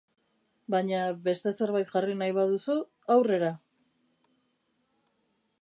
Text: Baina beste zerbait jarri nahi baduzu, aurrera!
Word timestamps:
Baina 0.75 1.01
beste 1.27 1.53
zerbait 1.59 1.93
jarri 1.97 2.17
nahi 2.23 2.35
baduzu, 2.39 2.79
aurrera! 3.17 3.55